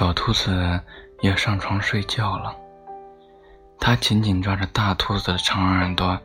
[0.00, 0.80] 小兔子
[1.20, 2.56] 要上床睡觉了，
[3.78, 6.18] 它紧紧抓着大兔子的长耳朵，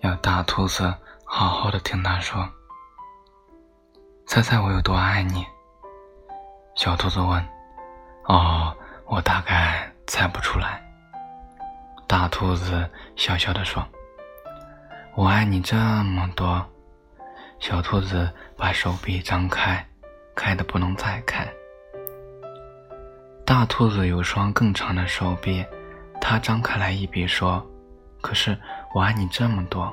[0.00, 0.94] 要大兔子
[1.26, 2.48] 好好的听它说。
[4.26, 5.44] 猜猜我有多爱你？
[6.74, 7.46] 小兔子问。
[8.24, 10.82] 哦，我大概猜不出来。
[12.06, 13.86] 大兔子笑笑的说。
[15.14, 16.66] 我爱你这么多。
[17.60, 19.86] 小兔子把手臂张开，
[20.34, 21.46] 开的不能再开。
[23.48, 25.64] 大兔子有双更长的手臂，
[26.20, 27.66] 它张开来一比说
[28.20, 28.54] ：“可是
[28.94, 29.90] 我爱你这么多。”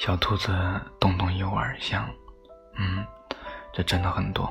[0.00, 0.50] 小兔子
[0.98, 2.08] 动动右耳想
[2.80, 3.04] ：“嗯，
[3.74, 4.50] 这真的很多。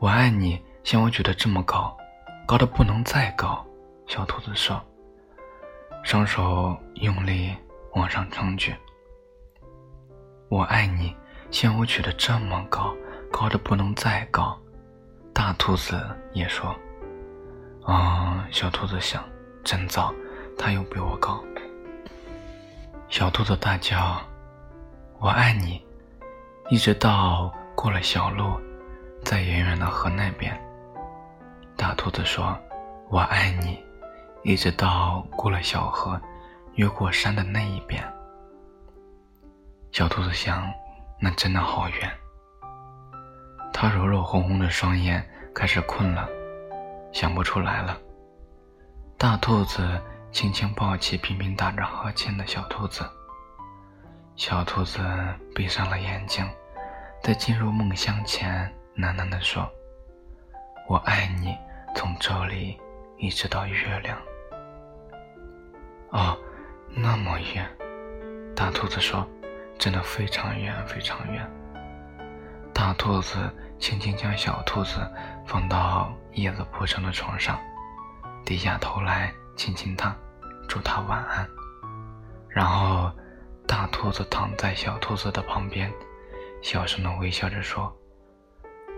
[0.00, 1.96] 我爱你像我举得这么高，
[2.44, 3.64] 高的不能再高。”
[4.08, 4.84] 小兔子说，
[6.02, 7.54] 双手用力
[7.94, 8.74] 往上撑举。
[10.48, 11.16] 我爱你
[11.48, 12.92] 像我举得这么高，
[13.30, 14.58] 高的不能再高。
[15.40, 15.98] 大兔子
[16.34, 16.76] 也说
[17.82, 19.24] ：“啊！”小兔子想
[19.64, 20.12] ：“真糟，
[20.58, 21.42] 它又比我高。”
[23.08, 24.20] 小兔子大叫
[25.18, 25.82] ：“我爱你！”
[26.68, 28.60] 一直到过了小路，
[29.24, 30.54] 在远远的河那边。
[31.74, 32.54] 大兔子说
[33.08, 33.82] ：“我爱你！”
[34.44, 36.20] 一直到过了小河，
[36.74, 38.04] 越过山的那一边。
[39.90, 40.70] 小兔子想
[41.18, 42.12] ：“那真的好远。”
[43.82, 46.28] 他揉揉红红的双眼，开始困了，
[47.12, 47.98] 想不出来了。
[49.16, 49.98] 大兔子
[50.30, 53.08] 轻轻抱起频频打着哈欠的小兔子。
[54.36, 55.00] 小兔子
[55.54, 56.46] 闭上了眼睛，
[57.22, 59.66] 在进入梦乡前，喃喃地说
[60.86, 61.56] ：“我爱你，
[61.96, 62.78] 从这里
[63.16, 64.18] 一直到月亮。”
[66.12, 66.36] 哦，
[66.90, 67.66] 那么远。
[68.54, 69.26] 大兔子说
[69.80, 71.50] ：“真的非常远，非常远。”
[72.80, 73.36] 大兔子。
[73.78, 75.00] 轻轻将小兔子
[75.46, 77.58] 放到叶子铺成的床上，
[78.44, 80.14] 低下头来亲亲它，
[80.68, 81.48] 祝它晚安。
[82.48, 83.10] 然后，
[83.66, 85.90] 大兔子躺在小兔子的旁边，
[86.60, 87.90] 小声的微笑着说：“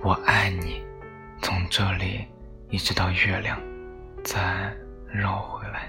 [0.03, 0.85] 我爱你，
[1.41, 2.27] 从这里
[2.71, 3.57] 一直到月亮，
[4.25, 4.73] 再
[5.07, 5.89] 绕回来。”